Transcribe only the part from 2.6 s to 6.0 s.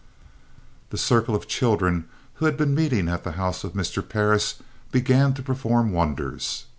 meeting at the house of Mr. Parris began to perform